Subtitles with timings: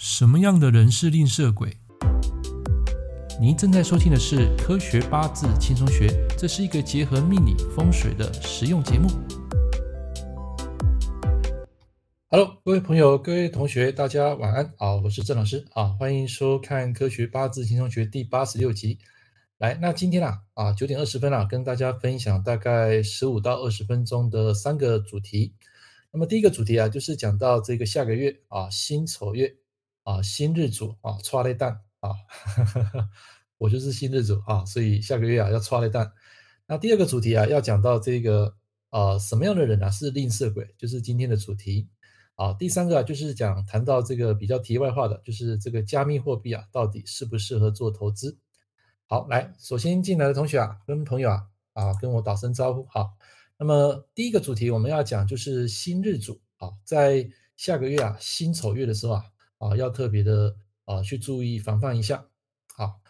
[0.00, 1.76] 什么样的人是吝啬鬼？
[3.40, 9.08] 您正在收听的是《科学八字轻松学》，这是一个结合命理风水的实用节目。
[12.28, 14.72] Hello，各位朋友、各位同学，大家晚安。
[14.76, 19.00] 啊，我是郑老师啊，欢迎收看《科学八字轻松学》第八十六集。
[19.58, 25.54] 来，那今天啊啊九点二十分啊，跟大家分享大概十五到二十分钟的三个主题。
[26.12, 29.56] 那么第一个主题啊，就是讲到这个下个月啊辛丑月。
[30.08, 31.68] 啊，新日主啊，剉咧等
[32.00, 32.14] 啊，
[33.58, 36.10] 我就是新日主啊，所以下个月啊要剉咧等。
[36.66, 38.56] 那第二个主题啊，要讲到这个
[38.88, 41.90] 啊什么样的人啊是吝啬鬼，就是今天的主题
[42.36, 42.54] 啊。
[42.54, 48.38] 第三个啊，就是讲谈到这个比较题外话的，就是这个加密货币啊，到底适不适合做投资？
[49.08, 52.86] 好，来，首先进来的同学啊，跟朋友啊啊跟我打声招呼。
[52.88, 53.10] 好，
[53.58, 57.28] 那么第一个主题我们要讲就是新日主啊，在
[57.58, 59.22] 下个月啊辛丑月的时候啊。
[59.58, 62.24] 啊，要特别的啊，去注意防范一下。
[62.76, 63.00] 好，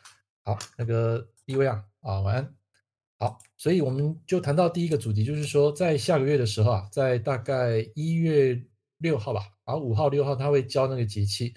[0.44, 2.54] 好，那个一位啊，啊，晚安。
[3.20, 8.64] 好，所以我们就谈到第一个主题，就是说在下个月的时候啊，在大概一月
[8.98, 11.52] 六号吧，啊，五号、六号他会交那个节气，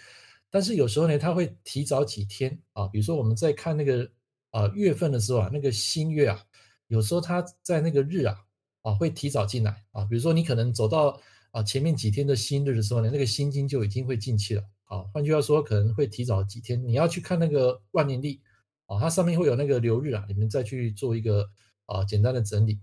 [0.49, 2.87] 但是有时候呢，他会提早几天啊。
[2.87, 4.09] 比如说我们在看那个
[4.49, 6.43] 啊月份的时候啊，那个新月啊，
[6.87, 8.35] 有时候他在那个日啊
[8.81, 10.03] 啊会提早进来啊。
[10.05, 14.63] 比如说你可能走到啊前面几天的新日的时候呢，那个新金就已经会进气了。
[14.91, 16.85] 啊，换句话说，可能会提早几天。
[16.85, 18.41] 你要去看那个万年历
[18.87, 21.49] 啊，它上面会有那个流日啊，你们再去做一个
[21.85, 22.81] 啊简单的整理。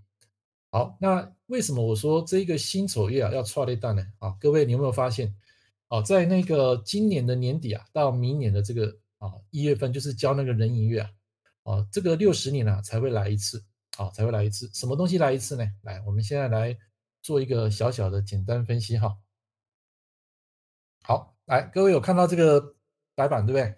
[0.70, 4.02] 好，那为什么我说这个辛丑月啊要剉咧等呢？
[4.20, 5.36] 啊，各位你有没有发现？
[5.88, 8.86] 啊，在那个今年的年底啊，到明年的这个
[9.18, 11.10] 啊一月份，就是交那个壬寅月啊，
[11.64, 13.62] 啊，这个六十年啊才会来一次，
[13.98, 14.70] 啊，才会来一次。
[14.72, 15.66] 什么东西来一次呢？
[15.82, 16.74] 来，我们现在来
[17.20, 19.18] 做一个小小的简单分析哈。
[21.02, 21.37] 好。
[21.48, 22.76] 来，各位有看到这个
[23.14, 23.74] 白板对不对？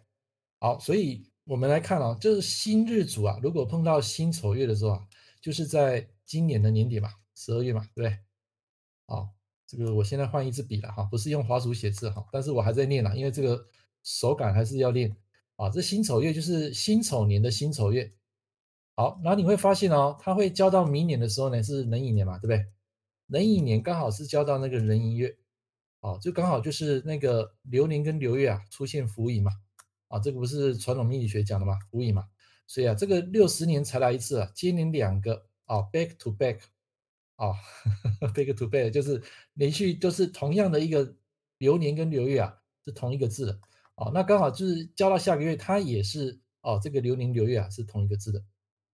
[0.59, 5.07] 好，所以我们来看啊，就是辛日主啊，如果碰到辛丑月的时候啊，
[5.41, 8.19] 就是在今年的年底嘛，十二月嘛，对不对？
[9.07, 9.29] 好，
[9.69, 13.65] 这个我现在换一支笔了哈，不是用滑鼠写字哈，但是我还在念啊，因为这个
[14.03, 15.17] 手感还是要练
[15.55, 15.71] 啊。
[15.71, 18.11] 这辛丑月就是辛丑年的辛丑月。
[18.97, 22.67] 好，然后你会发现哦，它会交到明年的时候呢，是壬寅年嘛，对不对？
[23.29, 25.37] 壬寅年刚好是交到那个壬寅月。
[26.01, 29.53] 哦，就刚好就是那个流年跟流月啊出现伏隐嘛，
[30.09, 32.27] 啊，这个不是传统命理学讲的嘛，伏隐嘛，
[32.67, 36.61] 所以啊，这个六十年才来一次啊，接连两个啊，back to back，
[37.37, 37.53] 啊，
[38.33, 39.23] back to back 就是
[39.53, 41.17] 连续都是同样的一个
[41.59, 42.57] 流年跟流月啊，
[42.87, 43.61] 是同一个字的，
[43.97, 48.43] 啊，那刚好就是交到下个月，它也是哦，这个流年流月啊是同一个字的，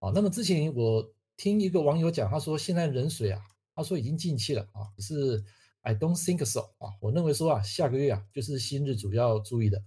[0.00, 3.41] 啊，那么之前我听一个网友讲，他说现在壬水啊，
[3.77, 5.45] 他说已经进气了啊，是。
[5.86, 9.80] I don't think so 啊，我认为说啊，下个月啊就是新日主要注意的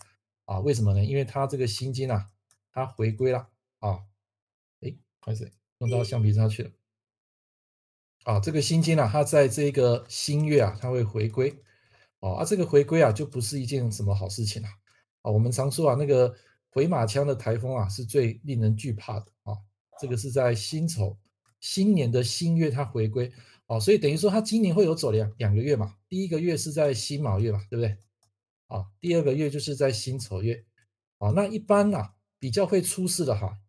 [0.46, 1.04] 啊，为什么呢？
[1.04, 2.32] 因为它这个辛金啊，
[2.72, 3.50] 它回归了
[3.80, 4.00] 啊，
[4.80, 6.72] 哎，开始弄到橡皮擦去了
[8.24, 11.62] 啊，这个辛金啊，它在这个新月啊，它会回归
[12.22, 14.70] 啊，这个回归啊就不是一件什么好事情了
[15.22, 15.30] 啊。
[15.30, 16.34] 我们常说啊，那个
[16.70, 19.54] 回马枪的台风啊，是最令人惧怕的啊。
[20.00, 21.20] 这个是在辛丑
[21.60, 23.30] 新年的新月它回归。
[23.70, 27.96] 哦，所以等于说他今年会有走两两个月嘛，第一个月是在辛卯月嘛，对不对？
[28.66, 30.66] 啊，第二个月就是在辛丑月。
[31.20, 33.60] 啊，那一般啊比较会出事的哈，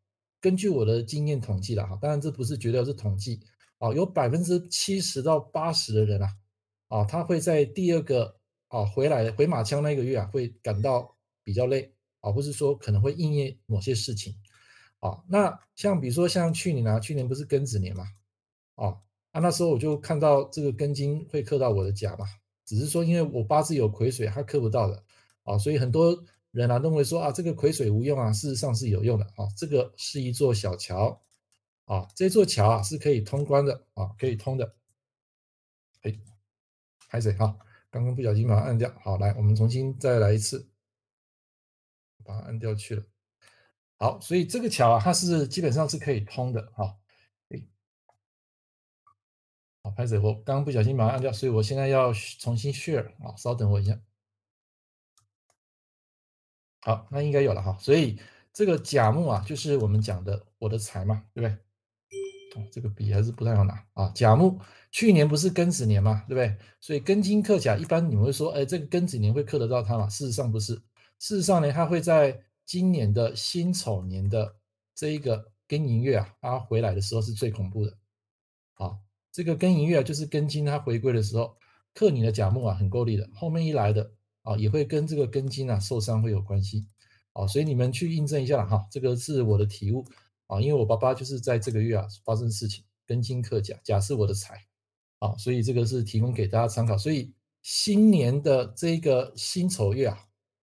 [0.40, 3.40] 根据我的经验统计了哈，当然这不是绝对是统计
[3.76, 6.28] 啊，有百分之七十到八十的人啊，
[6.88, 14.34] 啊，他会在第二个啊回来回马枪那个月啊会感到比较累啊，不是说可能会应验某些事情
[15.00, 15.22] 啊。
[15.28, 18.04] 那像比如说像去年啊，去年不是庚子年嘛，
[18.76, 18.96] 啊。
[19.32, 22.26] 啊，那时候我就看到这个根金会克到我的甲嘛，
[22.64, 25.04] 只是说因为我八字有癸水，它克不到的
[25.44, 31.22] 啊，所以很多人啊认为说啊这个癸水无用啊，事实上是有用的啊，这个是一座小桥
[31.84, 34.74] 啊，这座桥啊是可以通关的啊，可以通的。
[36.02, 36.18] 哎，
[37.08, 37.56] 还谁哈？
[37.90, 40.68] 刚刚不小心把它按掉，好，来我们重新再来一次，
[42.24, 43.02] 把它按掉去了。
[43.98, 46.96] 好，所以这个桥啊，它是基本上是可以通的哈。
[49.90, 53.98] 好，拍谢，我刚刚不小心把它按掉，所以我现在要重新 share 啊，稍等我一下。
[56.82, 57.76] 好，那应该有了哈。
[57.80, 58.18] 所以
[58.52, 61.58] 这个甲木啊，就是我们讲的我的财嘛，对不对？
[62.60, 64.10] 哦，这个笔还是不太好拿啊。
[64.14, 64.60] 甲木
[64.90, 66.56] 去年不是庚子年嘛，对不对？
[66.80, 70.08] 所以庚金克甲，一般你们会说，哎，这个庚子年会克得到它嘛？
[70.08, 70.74] 事实上不是，
[71.18, 74.56] 事实上呢，它会在今年的辛丑年的
[74.94, 77.96] 这一个庚寅月啊，它回来的时候是最恐怖的，
[79.32, 81.56] 这个庚寅月，就是庚金它回归的时候，
[81.94, 83.28] 克你的甲木啊，很够力的。
[83.34, 84.12] 后面一来的
[84.42, 86.86] 啊，也会跟这个庚金啊受伤会有关系
[87.32, 90.04] 啊，所以你们去印证一下哈，这个是我的体悟
[90.46, 94.66] 啊，因为我爸爸就是在这个月啊发生事情，庚金克甲，甲是我的财
[95.20, 96.98] 啊，所以这个是提供给大家参考。
[96.98, 100.18] 所以新年的这个辛丑月啊，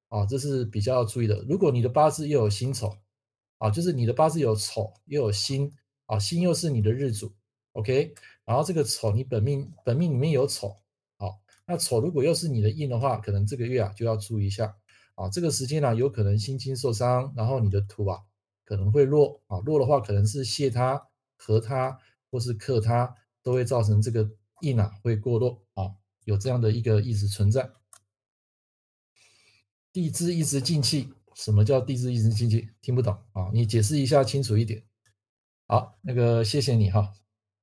[0.10, 1.42] 啊，这是比较要注意的。
[1.48, 2.98] 如果你的八字又有辛丑
[3.60, 5.72] 啊，就是你的八字有丑又有辛
[6.08, 7.34] 啊，辛又是你的日主
[7.78, 8.14] ，OK，
[8.44, 10.76] 然后这个丑你本命本命里面有丑。
[11.70, 14.74] 那丑如果又是你的印的话，可能这个月啊就要注意一下
[15.16, 15.28] 啊。
[15.28, 18.22] 这个时间呢、有可能心经受伤，然后你的土啊
[18.64, 19.60] 可能会弱啊。
[19.66, 22.00] 弱的话，可能是泄他、合他
[22.32, 23.14] 或是克他，
[23.44, 24.32] 都会造成这个
[24.62, 25.92] 印啊会过弱啊。
[26.24, 27.70] 有这样的一个意思存在。
[29.92, 32.70] 地支一直进气，什么叫地支一直进气？
[32.80, 33.52] 听不懂啊？
[33.54, 34.86] 你解释一下清楚一点。
[35.68, 37.12] 好，那个谢谢你哈。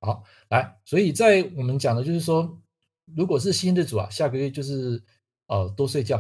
[0.05, 2.61] 好，来，所以在我们讲的就是说。
[3.15, 5.05] 如果是新日主啊，下个月就是
[5.47, 6.19] 呃多睡觉，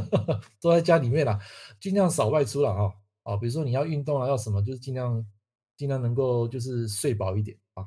[0.58, 1.38] 都在家里面啦，
[1.78, 2.94] 尽量少外出了啊
[3.24, 5.22] 啊，比如说你要运动啊，要什么，就是尽量
[5.76, 7.84] 尽量能够就是睡饱一点啊。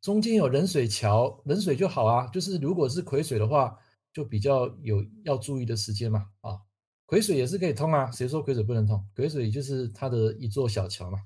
[0.00, 3.78] 中间有冷水桥，冷水就好啊，就是如果是癸水的话，
[4.10, 6.62] 就比较有要注意的时间嘛啊。
[7.04, 9.06] 癸水也是可以通啊，谁说癸水不能通？
[9.14, 11.18] 癸水就是它的一座小桥嘛。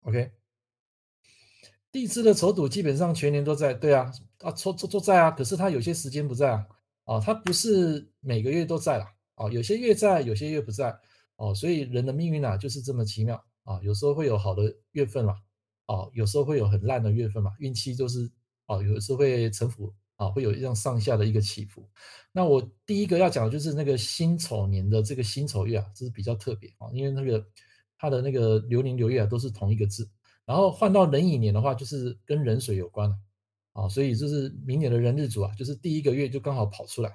[0.00, 0.32] OK。
[1.92, 6.66] 地支的丑土基本上全年都在，对啊，啊，丑丑都在啊，可是它有些时间不在啊，
[7.04, 9.04] 啊，它不是每个月都在了，
[9.34, 10.98] 啊，有些月在，有些月不在，
[11.36, 15.34] 哦，所以人的命运啊就是这么奇妙啊，有时候会有好的月份嘛，
[15.84, 18.32] 啊，有时候会有很烂的月份嘛，运气就是
[18.64, 21.86] 啊，有时候会沉浮啊，会有一样上下的一个起伏。
[22.32, 27.46] 那我第一个要讲的就是那个辛丑年的这个辛丑月啊，这是比较特别啊，因为那个
[27.98, 30.08] 它的那个流年流月啊都是同一个字。
[30.44, 33.16] 然后换到壬寅年的话，就是跟壬水有关了，
[33.74, 37.10] 啊，所以就是明年的壬日主啊，就是第一个月就刚好跑出来，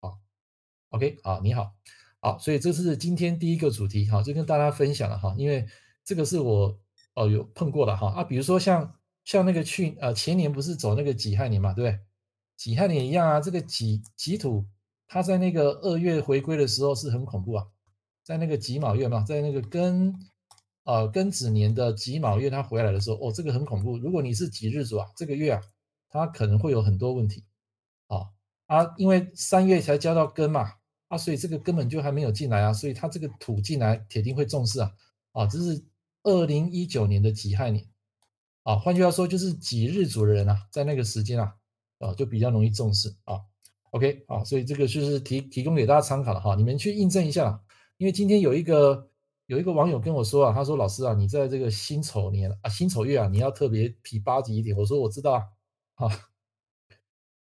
[0.00, 0.10] 啊
[0.90, 1.72] ，OK，啊，你好，
[2.20, 5.64] 好，所以这是今天第一个主题，哈，就跟大家分享了哈，因为
[6.04, 6.76] 这个是我
[7.14, 12.00] 哦有碰过的哈，啊，比如说像像那个去呃前年不是走那个己亥年嘛，对不对？
[12.56, 14.66] 己亥年一样啊，这个己己土，
[15.06, 17.66] 它在那个二月回归的时候是很恐怖啊，
[18.24, 20.12] 在那个己卯月嘛，在那个庚。
[20.84, 23.96] 呃，庚子年的己卯月，他回来的时候，哦，这个很恐怖。
[23.98, 25.62] 如果你是己日主啊，这个月啊，
[26.08, 27.44] 他可能会有很多问题，
[28.08, 28.26] 啊
[28.66, 30.72] 啊，因为三月才交到庚嘛，
[31.06, 34.92] 啊，所以这个根本就还没有进来啊，所以他这个土进来，铁定会重视啊，
[35.30, 35.84] 啊，这是
[36.24, 37.86] 二零一九年的己亥年，
[38.64, 41.54] 啊，换句话说，就是己日主的人啊，在那个时间啊，
[42.00, 43.40] 啊，就比较容易重视啊
[43.92, 47.62] ，OK，啊，所以这个就是提提供给大家参考了哈，你们去印证一下，
[47.98, 49.08] 因为今天有一个。
[49.52, 56.10] 有一个网友跟我说啊，他说：“老师啊，你在这个辛丑年啊，辛丑月啊，你要特别皮八级一点。”我说：“我知道啊，啊，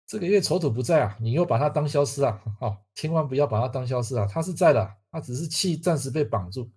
[0.06, 6.70] 这个月丑土不在啊，你又把它当消失啊，啊，千万不要把它当消失啊，它是在的，它只是气暂时被绑住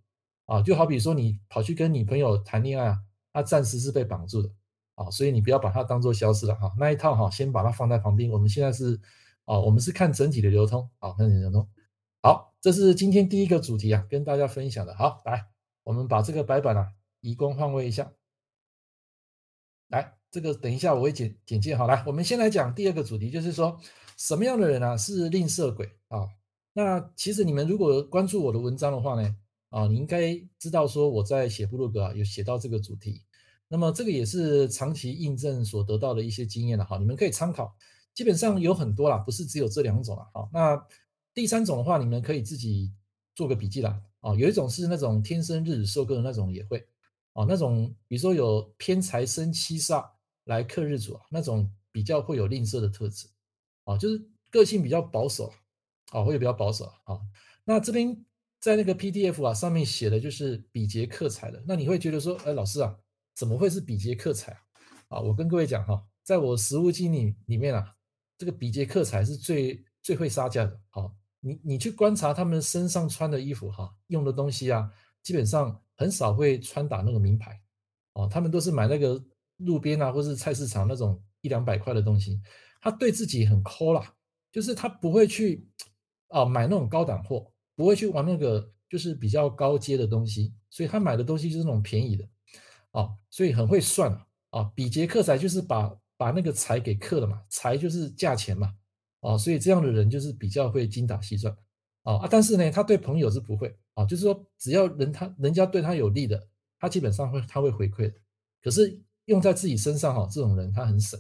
[0.47, 2.97] 啊，就好比说你跑去跟女朋友谈恋爱啊，
[3.31, 4.49] 它暂时是被绑住的
[4.95, 8.31] 啊，所以你不要把它当做消失了哈，那一套哈，先把它放在旁边。
[8.31, 8.99] 我们现在是
[9.45, 11.69] 啊，我们是看整体的流通啊，看整体流通。”
[12.21, 14.93] 好，这是今天第一个主题啊，跟大家分享的。
[14.93, 15.47] 好，来，
[15.83, 18.11] 我们把这个白板啊移工换位一下。
[19.87, 21.73] 来，这个等一下我会简简介。
[21.77, 23.79] 好，来，我们先来讲第二个主题，就是说
[24.17, 26.27] 什么样的人啊是吝啬鬼啊？
[26.73, 29.33] 那其实你们如果关注我的文章的话呢，
[29.69, 33.23] 啊，你应该知道说我在写部落格啊有写到这个主题。
[33.69, 37.73] 那么这个也是长期印证所得到的一些经验了哈，你们可以参考。
[38.13, 40.29] 基本上有很多啦，不是只有这两种了。
[40.33, 40.85] 好，那。
[41.39, 42.91] 第三种的话，你们可以自己
[43.33, 43.97] 做个笔记啦。
[44.19, 46.85] 啊，有一种是那种天生日主受克的那种也会，
[47.31, 50.05] 啊，那种比如说有偏财生七煞
[50.43, 53.29] 来克日主啊，那种比较会有吝啬的特质，
[53.85, 55.53] 啊，就是个性比较保守，
[56.11, 57.17] 啊，会比较保守啊。
[57.63, 58.25] 那这边
[58.59, 62.99] 在那个 PDF 啊上面写的就是比劫克财的，那你会觉得说，哎，老师啊，
[63.33, 64.59] 怎么会是比劫克财啊？
[65.07, 67.95] 啊，我跟各位讲哈，在我实务经历里面啊，
[68.37, 71.15] 这个比劫克财是最最会杀价的，好。
[71.41, 74.91] 你你去观察他们身上穿的衣服哈，用的东西啊，
[75.23, 77.61] 基本上很少会穿打那个名牌，
[78.13, 79.23] 哦，他们都是买那个
[79.57, 82.41] 路边啊，或是菜市场那种一两百块的东西。
[82.81, 84.13] 他对自己很抠啦，
[84.51, 85.67] 就是他不会去
[86.27, 92.25] 啊买那种高档货，不会去玩那个就是比较高阶的东西，所以他买的东西就是那种便宜的，
[92.91, 94.11] 啊，所以很会算
[94.49, 98.73] 啊，比劫克财就是把把那个财给克了嘛，财就是价钱嘛。
[99.21, 101.55] 哦，所以这样的人就是比较会精打细算，
[102.03, 106.47] 啊，但是呢，他对朋友是不会，啊，就是说只要人他人家对他有利的，
[106.79, 108.13] 他基本上会他会回馈的，
[108.61, 111.19] 可是用在自己身上哈，这种人他很省，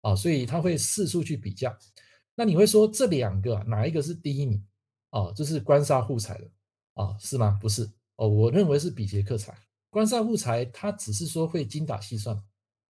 [0.00, 1.78] 啊，所以他会四处去比价，
[2.34, 4.64] 那你会说这两个哪一个是第一名？
[5.10, 6.50] 哦，这是官杀护财的
[6.94, 7.56] 啊，是吗？
[7.60, 9.56] 不是哦，我认为是比劫克财。
[9.90, 12.42] 官杀护财，他只是说会精打细算，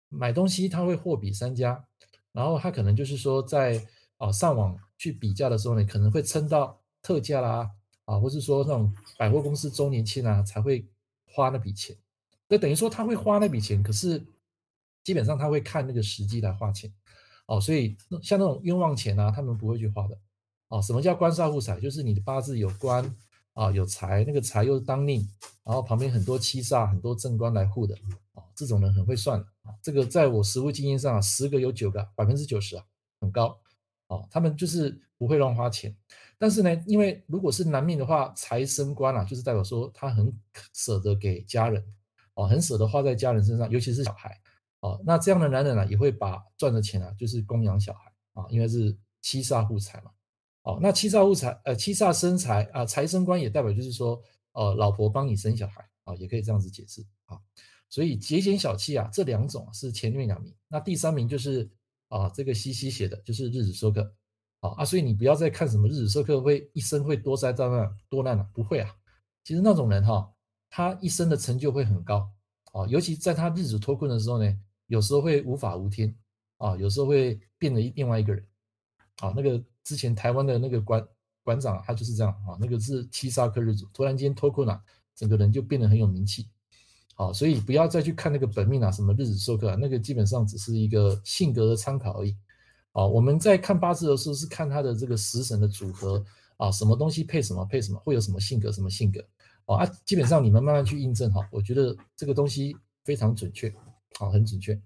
[0.08, 1.84] 买东西他会货比三家，
[2.30, 3.84] 然后他可能就是说在
[4.22, 7.68] 啊上网去比价的时候呢，可能会撑到特价啦
[8.04, 10.86] 啊，或是说那种百货公司周年庆啊才会
[11.24, 11.96] 花那笔钱。
[12.46, 14.22] 那等于说他会花那笔钱，可是
[15.02, 16.92] 基本上他会看那个时机来花钱
[17.46, 20.16] 哦，所以像那种冤枉钱啊，他们不会去花的。
[20.68, 21.80] 哦，什么叫官杀护财？
[21.80, 23.16] 就是你的八字有官
[23.54, 25.28] 啊，有财，那个财又是当令，
[25.64, 27.94] 然后旁边很多七煞、很多正官来护的
[28.34, 29.74] 啊，这种人很会算啊。
[29.82, 32.84] 这个在我实务经验上啊，十个有九个，百分之九十啊，
[33.20, 33.58] 很高
[34.12, 34.28] 哦。
[34.30, 35.94] 他们就是不会乱花钱，
[36.38, 40.32] 但是呢，因为如果是男命的话，财生官啊，就是代表说他很
[40.74, 41.84] 舍得给家人
[42.34, 44.40] 哦，很舍得花在家人身上，尤其是小孩
[44.80, 45.00] 哦。
[45.04, 50.10] 那这样的男人呢，也会把赚的钱啊，就是供养小孩啊，因为是七煞护财嘛。
[50.64, 57.36] 哦，那七煞护财，呃，七煞生财啊，财生官也代表就是说，呃，老婆帮你生小孩啊，也可以这样子解释啊。
[57.88, 61.68] 所以节俭小气啊，这两种是前面两名，那第三名就是
[62.12, 64.02] 啊，这个西西写的就是日子受克，
[64.60, 68.94] 啊啊，所以你不要再看什么日子受克会一生会多灾多难多难了，不会啊。
[69.42, 70.30] 其实那种人哈、
[70.68, 72.30] 他一生的成就会很高
[72.72, 76.14] 啊，尤其在他日子脱困的时候呢，有时候会无法无天
[76.58, 78.46] 啊，有时候会变得另外一个人
[79.20, 79.62] 啊，那个。
[79.84, 81.04] 之前台湾的那个馆
[81.42, 84.80] 馆长，他就是这样啊，那个是七杀克日主，突然间脱困了，
[85.12, 86.48] 整个人就变得很有名气。
[87.14, 92.36] 好，所以不要再去看那个本命啊，什么日子受克啊，那个基本上只是一个性格的参考而已。
[92.92, 96.24] 啊，我们在看八字的时候是看他的这个食神的组合
[96.56, 99.24] 啊，什么东西配什么配什么，会有什么性格什么性格。
[99.64, 103.72] 啊，基本上你们慢慢去印证哈，我觉得这个东西非常准确，
[104.18, 104.78] 好，很准确。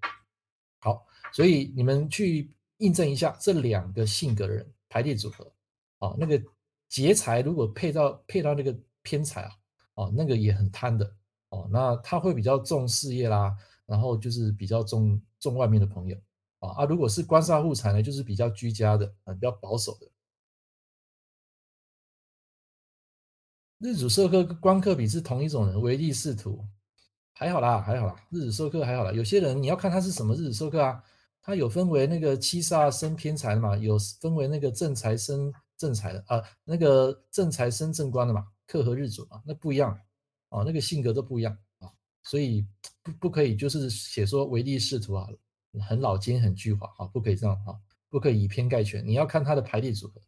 [0.81, 4.67] 好，所以你们去印证一下这两个性格的人。
[4.89, 5.45] 排列组合，
[5.99, 6.41] 啊、那个
[6.89, 9.51] 劫财如果配到配到那个偏财啊，
[9.95, 11.13] 哦，那个也很贪的，
[11.49, 16.17] 哦，那他会比较重事业啦，然后就是比较重重外面的朋友，
[16.59, 20.11] 啊啊，如果是官杀护财呢，就是比较居家的，啊，比较保守的。
[23.79, 26.65] 日主受克跟官克比是同一种人，唯利是图，
[27.33, 31.03] 还好啦，还好啦，日主受克还好啦，有些人你要看他是什么日主受克啊。
[31.49, 39.97] 他有分为那个七煞生偏财的嘛，有分为那个正财生正财的啊，那个正财生正官的嘛，克合日主嘛，那不一样
[40.59, 42.67] 啊，那个性格都不一样啊，所以
[43.03, 45.27] 不不可以就是写说唯利是图啊，
[45.87, 47.77] 很老奸很巨猾啊，不可以这样啊，
[48.09, 50.21] 不可以以偏概全，你要看它的排列组合。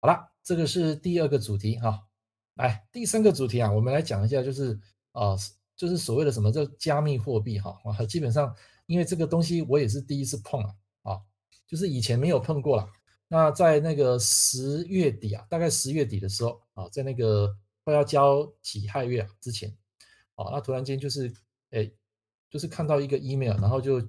[0.00, 2.06] 好了，这个是第二个主题哈，
[2.54, 4.78] 来第三个主题啊，我们来讲一下，就是
[5.12, 5.36] 啊，
[5.76, 8.54] 就是所谓的什么叫加密货币哈，啊，基本上。
[8.88, 11.20] 因为这个东西我也是第一次碰啊，啊，
[11.66, 12.88] 就是以前没有碰过了。
[13.28, 17.54] 那在那个十月底啊，大概十月底的时候啊，在那个
[17.88, 19.74] 快要交己亥月啊之前，
[20.34, 21.32] 哦，那突然间就是，
[21.70, 21.90] 哎，
[22.50, 24.06] 就是看到一个 email，然后就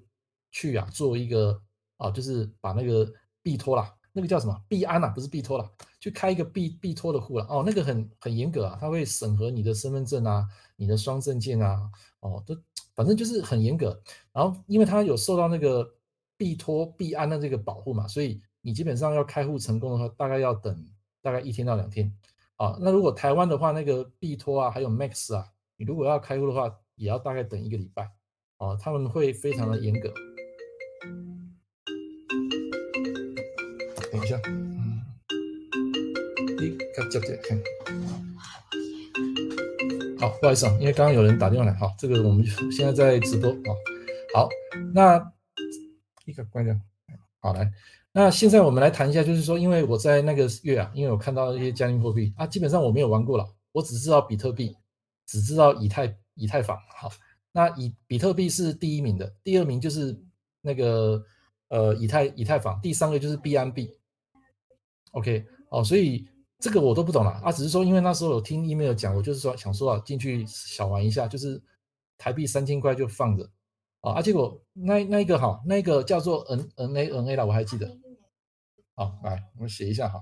[0.51, 1.61] 去啊做一个
[1.95, 3.09] 啊，就是把那个
[3.41, 5.71] 币托啦，那个叫什么币安啊，不是币托啦，
[6.01, 7.45] 去开一个币币托的户了。
[7.49, 10.45] 哦，那个很很严格啊，他会审核你的身份证啊，
[10.75, 12.53] 你的双证件啊，哦，都。
[12.95, 15.89] 反正就是很严格，然后因为他有受到那个
[16.35, 20.85] 币托币安的这个保护嘛，所以你基本上要开户成功的话，大概要等
[21.21, 22.13] 大概一天到两天
[22.59, 22.77] 啊。
[22.79, 25.47] 那如果台湾的话，那个币托啊，还有 Max 啊，
[25.77, 28.11] 你如果要开户的话，也要大概等一个礼拜
[28.57, 28.75] 啊。
[28.75, 30.13] 他们会非常的严格。
[34.11, 35.01] 等一下，嗯，
[36.59, 37.59] 你看这这看。
[40.19, 43.71] 好，不好意思啊，因为刚刚有人打电话来，好，这个我们现在在直播啊。
[44.35, 44.49] 好，
[44.93, 45.31] 那
[46.25, 46.75] 一个关掉，
[47.39, 47.71] 好来，
[48.11, 54.75] 那现在我们来谈一下，就是说，因为我在那个月啊，因为我看到一些加密货币啊，基本上我没有玩过了，我只知道比特币，
[55.25, 56.77] 只知道以太以太坊。
[56.97, 57.11] 好，
[57.51, 60.19] 那以比特币是第一名的，第二名就是
[60.61, 61.23] 那个
[61.69, 63.89] 呃以太以太坊，第三个就是币安币。
[65.11, 66.27] OK，哦，所以。
[66.61, 71.63] 这个我都不懂了啊，只是说因为那时候有听 email 讲，我就是说想说啊，进去小玩一下，就是
[72.17, 73.49] 台币三千块就放着
[74.01, 77.97] 啊，啊结果那那一个哈，那个叫做 N N A N A 了，我还记得，
[78.95, 80.21] 好，来我们写一下哈，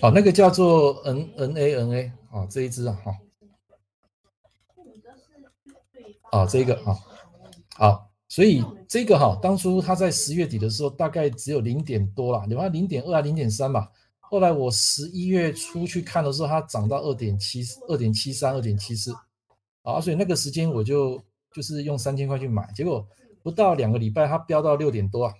[0.00, 3.16] 好，那个叫做 N N A N A 啊，这一支啊哈，
[6.30, 6.98] 啊这个啊，
[7.76, 8.08] 好。
[8.30, 13.90] 所以这个哈，当初它在十月底的时候，大概只有零点多啦，有啊零点二啊零点三吧。
[14.20, 19.16] 后来我十一月初去看的时候，它涨到二点七二点七三二点七四
[19.82, 23.06] 啊，所以那个时间我就就是用三千块去买，结果
[23.42, 25.32] 不到两个礼拜，它飙到六点多啊，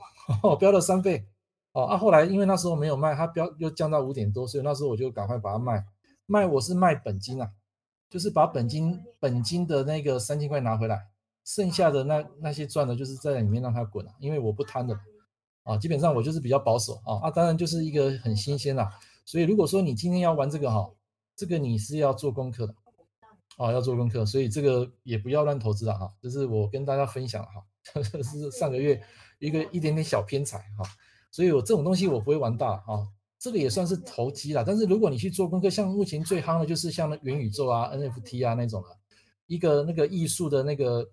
[0.59, 1.27] 飙了三倍。
[1.73, 5.85] 哦啊，后来因为那时候没有卖，它飙又降到五点多，所以那时候我就赶快把它卖。
[6.27, 7.51] 卖我是卖本金啊，
[8.11, 11.07] 就是把本金本金的那个三千块拿回来，
[11.45, 14.99] 剩下的那那些赚的，就是在里面让它滚啊，因为我不贪的
[15.63, 18.91] 啊，基本上我就是比较保守啊啊，当然就是一个很新鲜啦。
[19.25, 20.91] 所以如果说你今天要玩这个哈，
[21.37, 22.75] 这个你是要做功课的
[23.57, 27.65] 啊，要做功课，所以这个也不要乱投资了哈，这是我跟大家分享哈，
[28.13, 29.03] 这是上个月
[29.39, 30.85] 一个一点点小偏财哈，
[31.31, 33.09] 所以我这种东西我不会玩大啊。
[33.41, 38.91] 这个也算是投机啦，但是如果你去做功课，像目前最夯的就是像那元宇宙啊、NFT 啊那种啊，
[39.47, 41.09] 一个那个艺术的那个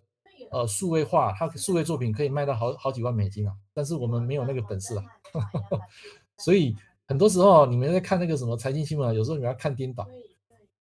[0.50, 5.04] 呃数位化，它数位作品可以卖到好好几万美金啊，但是我们没有那个本事啊，
[6.40, 6.76] 所以
[7.08, 10.08] 很多时候你们在看那个什么财经新闻啊，有时候你们要看颠倒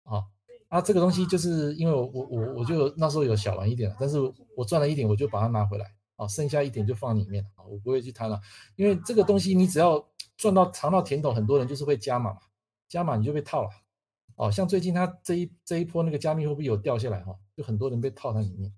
[0.04, 0.24] 啊
[0.74, 4.18] 啊，这个东西就是因为我我我我就那时候有小玩一点，但是
[4.56, 8.40] 我赚了一点，我就把它拿回来啊，剩下一点就放里面啊，我不会去贪了，
[8.76, 10.04] 因为这个东西你只要。
[10.36, 12.40] 赚到尝到甜头，很多人就是会加码嘛，
[12.88, 13.70] 加码你就被套了，
[14.34, 18.74] 哦，像最近它这一这一波那个加密货币有掉下来哈，就很多人被套在里面，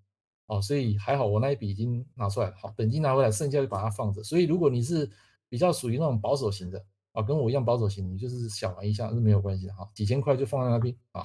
[0.49, 4.23] 哦，所以还好我那一笔已经拿出来了，好，本金拿回来，剩下就把它放着。
[4.23, 5.11] 所以如果你是
[5.49, 6.85] 比较属于那种保守型的，
[7.17, 11.25] 啊，跟我一样保守型，你就是小玩一下是没有关系的哈，几千块就放在那边啊，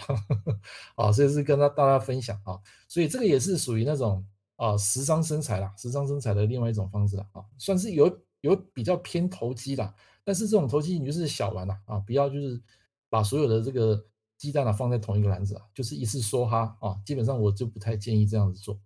[0.96, 2.58] 啊，所以是跟他大家分享啊，
[2.88, 9.94] 所以这个也是属于那种啊时尚生财啦，时尚生财的另外一种方式啦啊，算是有有比较偏投机啦。
[10.24, 12.62] 但是这种投机你就是小玩啦啊，不要就是
[13.10, 14.06] 把所有的这个
[14.38, 18.80] 鸡蛋啊放在同一个篮子啊，就是一次梭哈啊，基本上我就不太建议这样子做。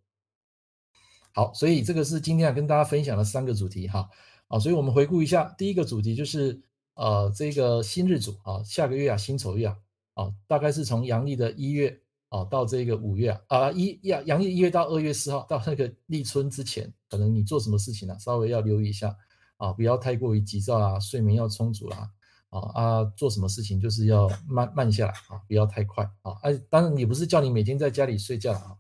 [1.33, 4.09] 好，所以这个是今天要跟大家分享的三个主题哈，
[4.47, 6.61] 啊，所以我们回顾一下，第一个主题就是
[6.95, 9.77] 呃这个新日主啊，下个月啊辛丑月啊，
[10.15, 19.15] 啊大概是从阳历的一月啊到这个五月啊啊一阳阳历一月到二月四号到那个立春之前，可能你做什么事情呢，稍微要留意一下。
[19.57, 22.11] 啊，不要太过于急躁啊，睡眠要充足啦，
[22.49, 26.33] 啊啊，做什么事情就是要慢慢下来啊，不要太快啊。
[26.41, 28.75] 哎，当然也不是叫你每天在家里睡觉啊。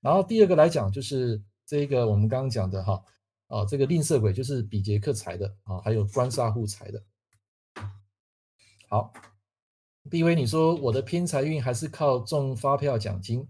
[0.00, 3.02] 然后第二个来讲就是这个我们刚刚讲的哈，
[3.48, 7.02] 啊，这个吝啬鬼就是比劫克财的啊，还有官杀护财的。
[8.94, 9.12] 好
[10.08, 13.44] ，B V 你说我的偏财运还是靠中发票奖金，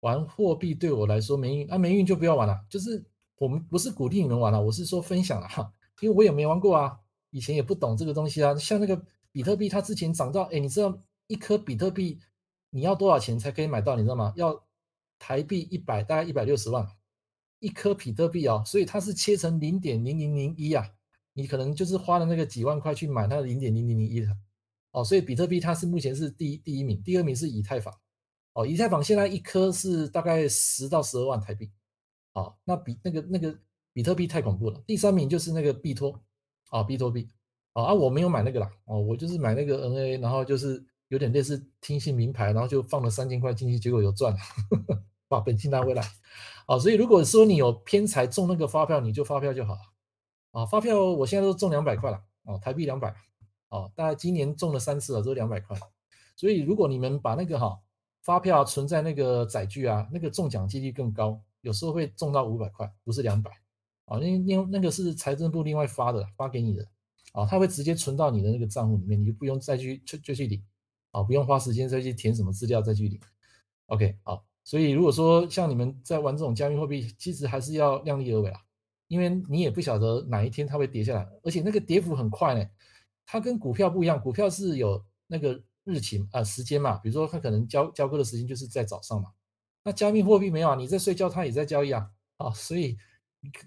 [0.00, 2.62] 玩货币对我来说没运，啊没运就不要玩了。
[2.68, 3.02] 就是
[3.38, 5.72] 我们不是鼓励你们玩了，我是说分享了哈。
[6.02, 7.00] 因为我也没玩过啊，
[7.30, 8.54] 以前也不懂这个东西啊。
[8.56, 12.20] 像那个比特币，它之前涨到，哎，你知道一颗比特币
[12.68, 13.96] 你要多少钱才可以买到？
[13.96, 14.34] 你知道吗？
[14.36, 14.62] 要
[15.18, 16.86] 台币一百，大概一百六十万
[17.60, 18.62] 一颗比特币哦。
[18.66, 20.86] 所以它是切成零点零零零一啊，
[21.32, 24.28] 你可能就是花了那个几万块去买它的零点零零零一的
[24.92, 25.04] 哦。
[25.04, 27.92] 所以比特币它是目前是第一第一名，第二名是以太坊
[28.52, 28.66] 哦。
[28.66, 31.70] 以太坊现在一颗是大概十到十二万台币，
[32.34, 33.58] 哦，那比那个那个。
[33.94, 36.18] 比特币太恐怖了，第三名就是那个币托
[36.70, 37.28] 啊，币托币
[37.74, 44.34] 啊，啊，我没有买那个啦，哦，我就是买那个 NA，然后就是有点类似听信名牌，然后就放了三千块进去，结果有赚，
[45.28, 46.02] 把本金拿回来，
[46.64, 49.80] 啊，所以如果说你有偏财中那个发票，你就发票就好了，
[50.52, 53.14] 啊，发票我现在都中两百块了，哦，台币两百，
[53.72, 55.76] 哦，大概今年中了三次了，都两百块，
[56.36, 57.80] 所以如果你们把那个哈
[58.22, 63.50] 发票存在那个载具啊，那个中奖几率更高，有时候会中到五百块，不是两百。
[64.04, 66.86] 啊，那那那个是财政部另外发的，发给你的，
[67.32, 70.62] 啊，他会直接存到你的那个账户里面，你就不用再去去就去领，
[71.12, 73.18] 啊，不用花时间再去填什么资料再去领
[73.86, 78.60] ，OK，好，所以如果说像你们在玩这种加密货币，其实还是要量力而为啊，
[79.06, 82.68] 因为你也不晓得哪一天它会跌下来，而且那个跌幅很快呢，
[83.26, 89.30] 它跟股票不一样，股票是有那个日期啊、时间嘛，比如说它可能交交割的时间就是在早上嘛，
[89.84, 92.96] 那加密货币没有啊，你在睡觉它也在交易啊，啊，所以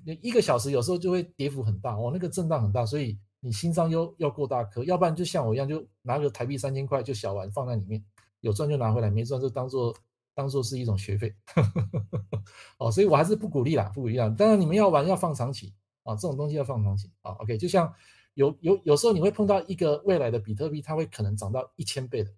[0.05, 0.17] 你。
[0.21, 8.01] 一个小时有时候就会跌幅很大哦，那个震荡很大，所以你心脏又要够大颗，要不然就像我一样，就拿个台币三千块就小玩放在里面，
[8.39, 9.93] 有赚就拿回来，没赚就当做
[10.33, 11.35] 当做是一种学费，
[12.79, 14.29] 哦，所以我还是不鼓励啦，不鼓励啦。
[14.37, 17.33] 当然你们要玩要放长期啊，这种东西要放长期啊。
[17.33, 17.93] OK，就像
[18.35, 22.31] 有有有时候你会碰到一个未来的比特币，它会可能涨到一千倍的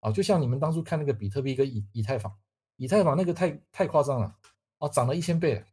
[0.00, 2.34] 啊，就像你们当初看那个比特币跟以以太坊，
[2.76, 4.34] 以太坊那个太太夸张了
[4.78, 5.64] 啊，涨了一千倍了。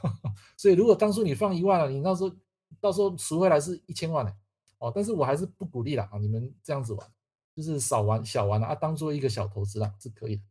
[0.56, 2.34] 所以，如果当初你放一万了，你到时候
[2.80, 4.32] 到时候赎回来是一千万呢，
[4.78, 7.06] 哦，但是我还是不鼓励了啊，你们这样子玩，
[7.54, 10.42] 就是少玩小玩了啊，当做一个小投资啦，是可以的。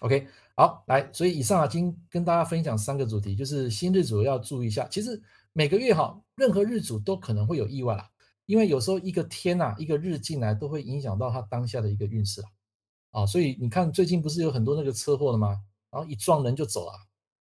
[0.00, 4.86] OK，好，来，所以以上啊，今跟大家分享三个主题，就是新日主要注意一下。
[4.88, 5.20] 其实
[5.52, 8.10] 每个月哈，任何日主都可能会有意外啦，
[8.46, 15.62] 因为有时候一个天呐，一个日进来都会影响到他当下的一个运势啊，啊，所以你看最近不是有很多那个车祸了吗？
[15.90, 16.92] 然后一撞人就走了。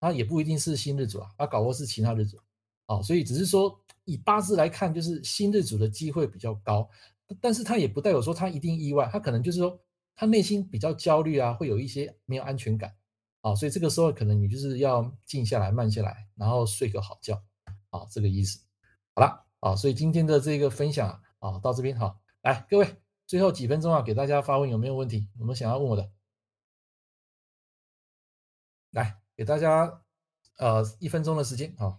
[0.02, 2.38] 他也不一定是新日主啊，他搞过是其他日主，
[2.86, 6.90] 啊，所以只是说以八字来看，就是新日主的机会比较高，
[7.42, 9.78] 但是他也不代表说他一定意外，他可能就是说
[10.16, 12.96] 他内心比较焦虑啊，会有一些没有安全感，
[13.42, 17.44] 啊，所以这个时候可能你就是要静下来、慢下来，然后睡个好觉，
[17.90, 18.60] 啊，这个意思。
[19.16, 25.28] 好了，啊，所以今天的这个分享啊，到这边好，来各位，最后几分钟啊，给大家发问，有没有问题？
[25.38, 26.12] 有没有想要问我的？
[28.92, 29.18] 来。
[29.40, 30.02] 给大家
[30.58, 31.98] 呃一分钟的时间啊，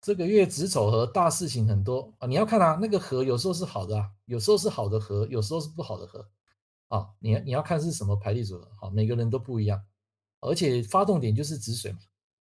[0.00, 6.30] 这个月子丑合大事情很多啊，你要看啊，那个合有时候是好的啊，有时候是好的合，有时候是不好的合
[6.86, 9.84] 啊，你你要看是什么排列组合啊，每个人都不一样，
[10.38, 11.98] 而且发动点就是子水嘛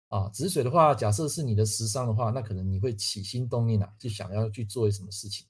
[0.08, 5.46] 啊，止水的话，假设是你的食伤的话，那可能你会起心动念啊，就想要去做什么事情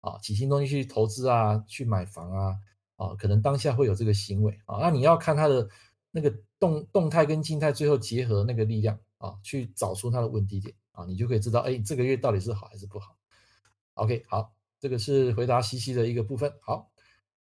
[0.00, 2.56] 啊，起心动念去投资啊，去买房啊
[2.96, 5.68] 啊，可能当下会有这个行为啊，那你要看他的。
[6.16, 13.16] 那个动动态跟静态最后结合那个力量啊，去找出它的问题点啊，你就可以知道，哎，这个月到底是好还是不好。
[13.94, 16.54] OK，好，这个是回答西西的一个部分。
[16.60, 16.88] 好，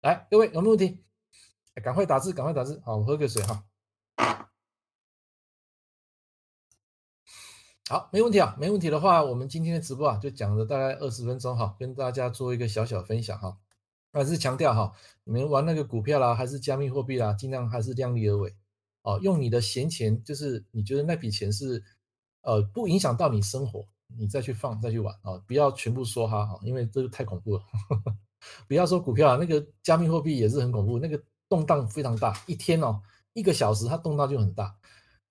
[0.01, 1.03] 来，各位有没有问题？
[1.83, 2.81] 赶快打字，赶快打字。
[2.83, 3.63] 好，我喝个水哈。
[7.89, 13.57] 好，没问题啊，没问题的话，我们今天的直播啊，就讲了大概二十分钟哈，跟大家做一个小小分享哈。
[14.13, 14.93] 还是强调哈，
[15.25, 18.55] 你们玩那个股票啦，还是加密货币啦，尽量还是量力而为。
[19.01, 21.83] 哦，用你的闲钱，就是你觉得那笔钱是，
[22.43, 27.63] 呃，不影响到你生活，你再去放，再去玩啊，不要全部梭哈哈，因为这个太恐怖了。
[28.65, 33.01] 不要说股票啊，那个加密货币也是很恐怖，那个动荡非常大，一天哦，
[33.33, 34.73] 一个小时它动荡就很大。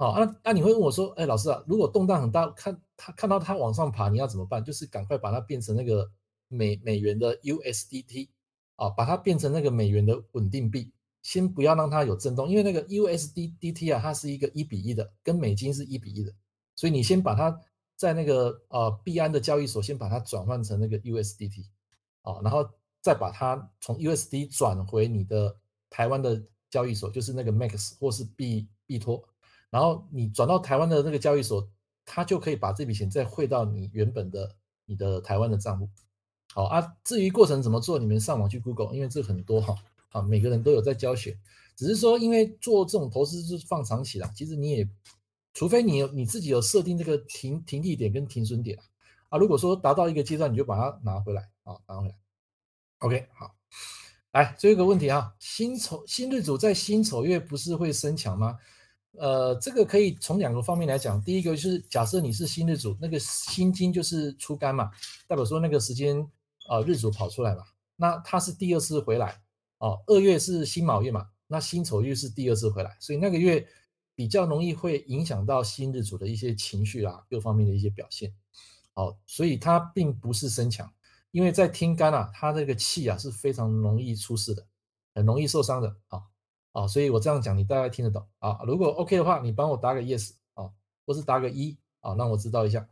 [0.03, 4.65] 哦，那那你会问我说，哎，老师啊，如果动荡很大，看他看到它往上爬，你要怎么办？
[4.65, 6.11] 就是赶快把它变成那个
[6.49, 8.29] 美美元的 USDT
[8.75, 10.93] 啊，把它变成那个美元的稳定币。
[11.23, 16.35] 先不要让它有震动，因为那个 USDT 啊，它是一个一比一的，跟美金是一比一的，
[16.75, 17.57] 所以你先把它
[17.97, 21.67] 在那个呃币安的交易所先把它转换成那个 USDT
[22.23, 22.69] 啊，然后
[23.01, 25.57] 再把它从 USD 转回你的
[25.89, 29.23] 台湾的交易所，就是那个 Max 或是币币托，
[29.73, 31.69] 然后你转到台湾的那个交易所，
[32.05, 34.55] 它就可以把这笔钱再汇到你原本的
[34.85, 35.89] 你的台湾的账户。
[36.55, 39.75] 好啊，至于过程怎么做，你们上网去 Google，因为这很多哈。
[40.11, 41.39] 啊，每个人都有在教学，
[41.75, 44.87] 只是说，因为做这种投资是放长期了，其实你也，
[45.55, 48.79] 除非你有你自己有设定这个停停利点跟停损点
[49.31, 52.15] 啊，如果说达到一个阶段，你就把它拿回来啊，拿回来。
[52.99, 53.55] OK，好，
[54.33, 58.59] 来最后一个问题啊，辛丑辛日主在辛丑月不是会生强吗？
[59.19, 64.91] 呃，这个可以从两个方面来讲，第一个就是假设你是新日主，那个辛金就是出干嘛，
[65.27, 66.19] 代表说那个时间
[66.67, 67.65] 啊、日主跑出来嘛，
[67.97, 69.43] 那它是第二次回来。
[69.79, 73.67] 哦，二月是辛卯月嘛，那辛丑月是第二次回来，所以那个月
[74.15, 78.33] 比较容易会影响到新日主的一些情绪啊，各方面的一些表现。
[78.95, 80.89] 哦，所以它并不是生强，
[81.33, 84.65] 因为在天干啊，它这个气啊是非常容易出事的，
[85.17, 86.23] 很容易受伤的啊
[86.73, 88.59] 啊、所以我这样讲你大概听得懂啊。
[88.67, 90.71] 如果 OK 的话，你帮我打个 yes 啊，
[91.07, 92.89] 或是打个一啊，让我知道一下。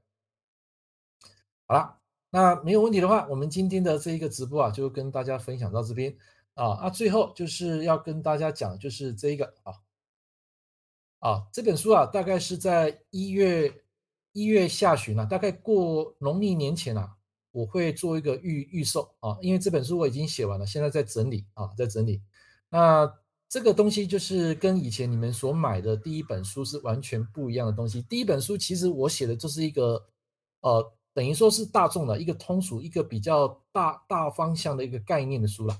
[1.66, 1.98] 好了，
[2.30, 6.16] 那没有问题的话，我们今天的这一个直播啊，就跟大家分享到这边。
[6.54, 9.72] 啊啊，最后就是要跟大家讲，就是这一个啊
[11.20, 13.72] 啊，这本书啊，大概是在一月
[14.32, 17.16] 一月下旬啊，大概过农历年前啊，
[17.52, 22.20] 我会做一个预预售啊，因为这本书我已经写完了，现在在整理啊，在整理。
[22.68, 23.10] 那
[23.50, 28.00] 这个东西就是跟以前你们所买的第一本书是完全不一样的东西。
[28.02, 30.00] 第一本书其实我写的就是一个
[30.60, 35.76] 呃，等于说是大众的一个通俗、一个比较大大方向的一个概念的书了。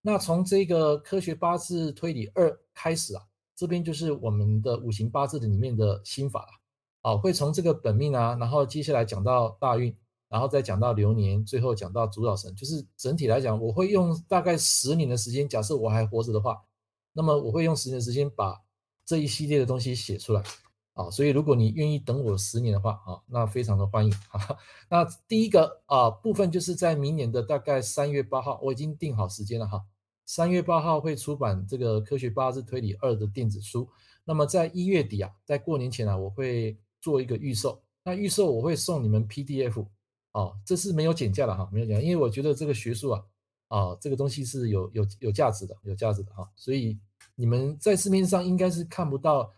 [0.00, 3.22] 那从这个科学八字推理二开始啊，
[3.54, 9.96] 这边就是我们的五行八字的里面的心法了，啊，会从这个本命啊，然后接下来讲到大运，
[10.28, 16.60] 然后再讲到流年，最后讲到主导神，就是整体来讲，我会用大概十年的时间，假设我还活着的话，
[17.12, 18.62] 那么我会用十年时间把
[19.04, 20.42] 这一系列的东西写出来。
[20.94, 24.58] 啊，所以如果你愿意等我十年的话，啊，那非常的欢迎哈啊。
[24.90, 29.82] 那第一个啊部分就是在明年的大概三月八号，我已经定好时间了哈。
[30.26, 33.88] 三月八号会出版这个《科学八字推理二》的电子书。
[34.24, 37.82] 那么在一月底啊，在过年前啊，我会做一个预售。
[38.04, 39.86] 那预售我会送你们 PDF，
[40.32, 43.24] 啊，这是没有减价的哈，没有减价，因为我觉得这个学术啊，
[43.72, 46.46] 啊，这个东西是有有有价值的，有价值的哈。
[46.56, 46.98] 所以
[47.34, 49.52] 你们在市面上应该是看不到。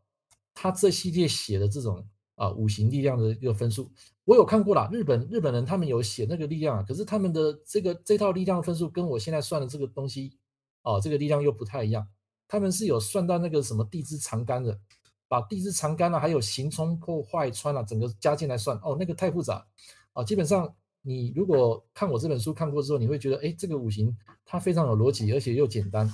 [0.56, 3.90] 他这系列写的这种啊五行力量的一个分数，
[4.24, 4.88] 我有看过啦。
[4.92, 10.38] 日本日本人他们有写那个力量啊，可是他们的这个这套力量分数跟我现在算的这个东西，
[10.82, 12.06] 啊，这个力量又不太一样。
[12.46, 14.78] 他们是有算到那个什么地支长干的，
[15.26, 19.66] 把地支长干啊，还有刑冲破坏穿啊，整个加进来算哦，那个太复杂
[20.12, 20.22] 啊。
[20.22, 20.72] 基本上
[21.06, 26.06] 你如果看我这本书看过之后，你会觉得，哎，这个五行它非常有逻辑，而且又简单，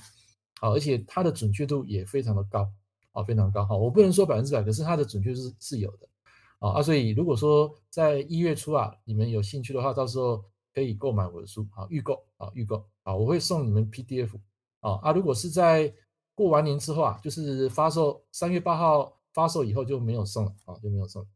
[0.61, 2.69] 啊，而且它的准确度也非常的高，
[3.13, 3.77] 啊，非常高哈。
[3.77, 6.09] 我不能说百分之百，可是它的准确是是有的，
[6.59, 14.31] 啊啊，所以如果说在一月初啊，你们有兴趣的话，到时候可以购买我的书啊，预购啊，预购啊，我会送你们 PDF
[14.81, 15.95] 啊啊，如果是在
[16.35, 21.29] 过完年之后啊，就是发售三月八号发售以后就没有送了啊，就没有送了。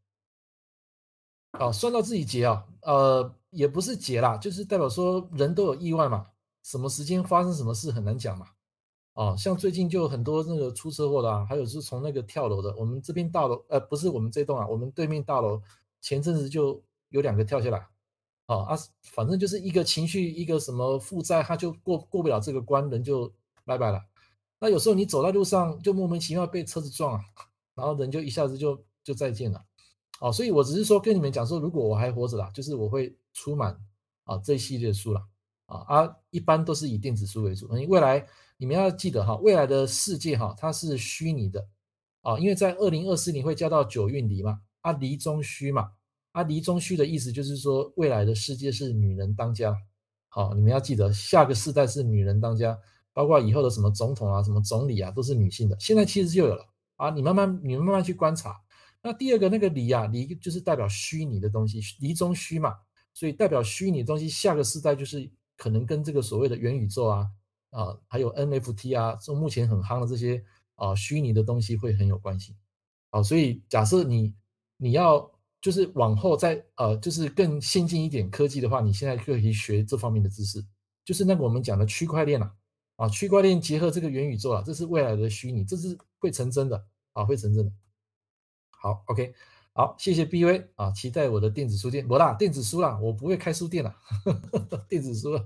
[1.53, 6.27] 啊，算到自己结啊，呃，也不是劫啦，就是代表说人都有意外嘛，
[6.63, 8.47] 什么时间发生什么事很难讲嘛。
[9.15, 15.63] 哦，像最近就很多那个出车祸的啊，还有是从那个跳楼的，我们这边大楼，呃，不是我们这栋啊，我们对面大楼
[16.01, 17.87] 前阵子就有两个跳下来，
[18.47, 23.33] 哦啊，反正就是一个情绪一个什么负债，他就过过不了这个关，人就
[23.65, 24.03] 拜拜了。
[24.59, 27.21] 那有时候你走在路上就莫名其妙被车子撞啊，
[27.77, 29.65] 然后人就一下子就就再见了，
[30.19, 33.79] 哦，所以我只是说跟你们讲说，如果我还活着啦，就是我会出满
[34.25, 35.21] 啊这一系列的书了
[35.67, 41.69] 啊啊，一般都是以电子书为主，因为未来你们要记得哈，未来的世界哈它是虚拟的
[42.23, 45.91] 啊，因为在二零二四年会交到九运离嘛，啊离中虚嘛，
[46.33, 49.77] 啊离中虚的意思就是说未来的世界是女人当家，
[50.29, 52.79] 好，你们要记得下个世代是女人当家。
[53.17, 55.77] 包括以后的什么总统啊、什么总理啊，都是女性的。
[55.79, 56.67] 现在其实就有了
[56.97, 58.61] 啊，你慢慢、你们慢慢去观察。
[59.01, 62.75] 那第二个那个离啊，离就是代表虚拟的东西，离中虚嘛，
[63.15, 67.31] 所以代表虚拟的东西，下个世代就是可能跟这个所谓的元宇宙啊
[67.71, 72.55] 啊，还有 NFT 啊，这目前很夯的这些啊虚拟的东西会很有关系。
[73.11, 74.35] 啊，所以假设你
[74.77, 80.63] 你要就是往后再呃，就是更先进一点科技的话，你现在可以学这方面的知识，
[81.05, 82.55] 就是那个我们讲的区块链啊。
[82.97, 87.73] 啊，区块链结合这个元宇宙啊，这是未来的虚拟，这是会成真的啊，会成真的。
[88.71, 89.35] 好，OK，
[89.77, 93.93] 好，谢谢 BV 啊，期待我的电子书店，不啦，电子书啦，我不会开书店了，
[94.89, 95.37] 电子书。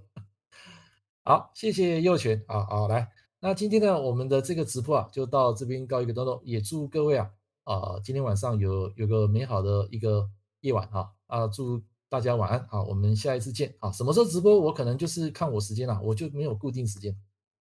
[1.24, 2.44] 好，谢谢佑全。
[2.46, 3.08] 啊，好来，
[3.40, 7.30] 那今天呢，我们的这个直播啊，就到这边告一个段落，也祝各位啊
[7.64, 10.28] 啊，今天晚上有有个美好的一个
[10.60, 11.82] 夜晚啊啊，祝。
[12.10, 14.58] 大家晚安，啊，我们下一次见，啊，什么时候直播？
[14.58, 17.14] 我可能就是看我时间了，我就没有固定时间，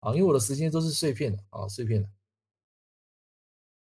[0.01, 2.09] 啊，因为我的时间都是碎片的，啊，碎片的，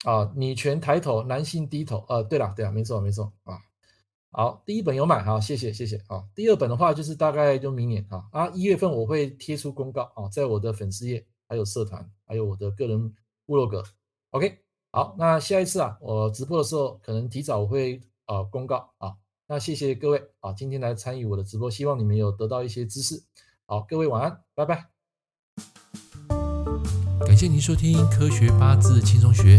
[0.04, 3.59] 啊，女权抬头，男性低头，呃，对了，对了，没错，没错，啊，
[4.30, 13.14] 好，第一本有买，好，谢谢，谢谢，啊，第二本的话就是大概就明年，啊，啊，一月份我会贴出公告，啊，在我的粉丝页，还有社团，还有我的个人
[13.46, 13.82] 部落格
[14.30, 14.59] ，OK，
[14.92, 19.16] 好，那下一次啊，我直播的时候可能提早我会啊公告，啊。
[19.48, 23.22] 那谢谢各位啊，今天来参与我的直播，希望你们有得到一些知识。
[23.64, 24.88] 好，各位晚安，拜拜。
[27.20, 29.59] 感谢您收听《科学八字轻松学》，